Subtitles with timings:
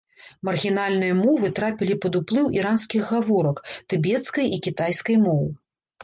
[0.47, 3.57] Маргінальныя мовы трапілі пад уплыў іранскіх гаворак,
[3.93, 5.45] тыбецкай і кітайскай моў.